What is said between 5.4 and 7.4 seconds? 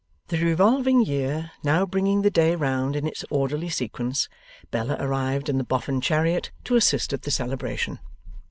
in the Boffin chariot to assist at the